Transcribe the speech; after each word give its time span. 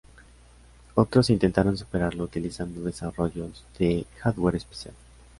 Otros 0.95 1.29
intentaron 1.29 1.77
superarlo 1.77 2.23
utilizando 2.23 2.81
desarrollos 2.81 3.63
de 3.77 4.07
hardware 4.21 4.55
especial. 4.55 4.95